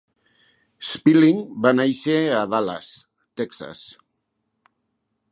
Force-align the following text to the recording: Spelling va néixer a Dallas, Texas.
Spelling 0.91 1.43
va 1.65 1.73
néixer 1.79 2.15
a 2.37 2.39
Dallas, 2.53 2.89
Texas. 3.41 3.85